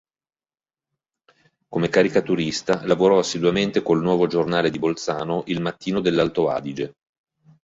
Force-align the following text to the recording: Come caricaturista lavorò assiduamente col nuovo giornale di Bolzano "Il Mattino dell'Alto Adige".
Come 1.67 1.89
caricaturista 1.89 2.83
lavorò 2.87 3.19
assiduamente 3.19 3.83
col 3.83 4.01
nuovo 4.01 4.25
giornale 4.25 4.71
di 4.71 4.79
Bolzano 4.79 5.43
"Il 5.45 5.61
Mattino 5.61 5.99
dell'Alto 6.01 6.49
Adige". 6.49 6.93